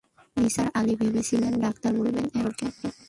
[0.37, 2.91] নিসার আলি ভেবেছিলেন ডাক্তার বলবেন, এক বৎসর কেন?